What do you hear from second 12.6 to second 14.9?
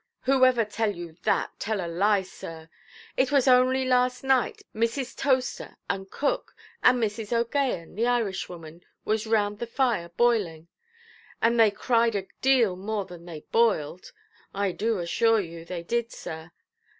more than they boiled, I